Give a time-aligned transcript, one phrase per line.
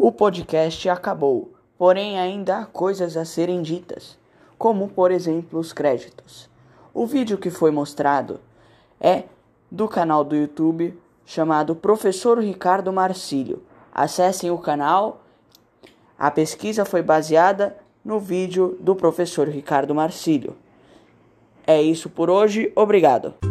[0.00, 4.16] O podcast acabou, porém ainda há coisas a serem ditas,
[4.56, 6.48] como por exemplo os créditos.
[6.94, 8.38] O vídeo que foi mostrado
[9.00, 9.24] é
[9.68, 13.60] do canal do YouTube chamado Professor Ricardo Marcílio.
[13.92, 15.20] Acessem o canal.
[16.16, 20.56] A pesquisa foi baseada no vídeo do professor Ricardo Marcílio.
[21.66, 23.47] É isso por hoje, obrigado.